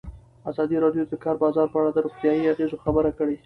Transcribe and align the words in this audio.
ازادي 0.49 0.75
راډیو 0.83 1.03
د 1.05 1.09
د 1.11 1.15
کار 1.23 1.35
بازار 1.43 1.67
په 1.69 1.77
اړه 1.81 1.91
د 1.93 1.97
روغتیایي 2.05 2.49
اغېزو 2.51 2.81
خبره 2.85 3.11
کړې. 3.17 3.35